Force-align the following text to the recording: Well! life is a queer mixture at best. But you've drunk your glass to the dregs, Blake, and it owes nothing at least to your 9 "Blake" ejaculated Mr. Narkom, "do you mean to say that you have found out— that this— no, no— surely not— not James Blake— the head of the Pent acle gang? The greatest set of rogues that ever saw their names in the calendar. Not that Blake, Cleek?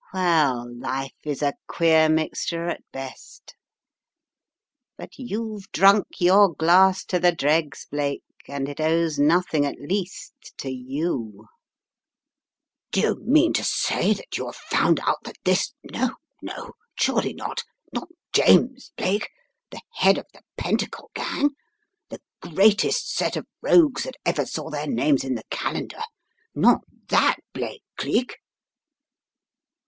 Well! 0.15 0.67
life 0.79 1.13
is 1.21 1.43
a 1.43 1.53
queer 1.67 2.09
mixture 2.09 2.67
at 2.67 2.81
best. 2.91 3.53
But 4.97 5.19
you've 5.19 5.71
drunk 5.71 6.07
your 6.17 6.51
glass 6.55 7.05
to 7.05 7.19
the 7.19 7.31
dregs, 7.31 7.85
Blake, 7.85 8.23
and 8.47 8.67
it 8.67 8.79
owes 8.81 9.19
nothing 9.19 9.63
at 9.63 9.79
least 9.79 10.33
to 10.57 10.71
your 10.71 11.13
9 11.13 11.17
"Blake" 11.21 11.45
ejaculated 12.93 12.93
Mr. 12.93 12.93
Narkom, 12.93 12.93
"do 12.93 12.99
you 13.27 13.31
mean 13.31 13.53
to 13.53 13.63
say 13.63 14.13
that 14.15 14.37
you 14.39 14.45
have 14.47 14.55
found 14.55 14.99
out— 15.01 15.19
that 15.25 15.37
this— 15.43 15.71
no, 15.93 16.15
no— 16.41 16.71
surely 16.95 17.33
not— 17.35 17.63
not 17.93 18.07
James 18.33 18.91
Blake— 18.97 19.29
the 19.69 19.81
head 19.93 20.17
of 20.17 20.25
the 20.33 20.41
Pent 20.57 20.81
acle 20.81 21.11
gang? 21.13 21.51
The 22.09 22.19
greatest 22.41 23.13
set 23.13 23.35
of 23.37 23.45
rogues 23.61 24.05
that 24.05 24.15
ever 24.25 24.47
saw 24.47 24.71
their 24.71 24.87
names 24.87 25.23
in 25.23 25.35
the 25.35 25.43
calendar. 25.51 26.01
Not 26.55 26.81
that 27.09 27.37
Blake, 27.53 27.83
Cleek? 27.97 28.39